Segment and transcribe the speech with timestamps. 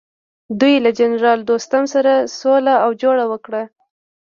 [0.59, 3.63] دوی له جنرال دوستم سره سوله او جوړه وکړه.